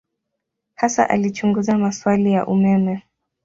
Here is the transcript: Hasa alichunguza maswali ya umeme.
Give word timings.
Hasa 0.75 1.09
alichunguza 1.09 1.77
maswali 1.77 2.31
ya 2.31 2.47
umeme. 2.47 3.03